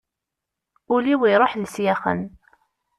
Ul-iw 0.93 1.21
iruḥ 1.31 1.53
d 1.55 1.61
isyaxen. 1.67 2.21